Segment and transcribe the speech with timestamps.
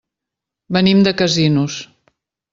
[0.77, 1.79] Venim de Casinos.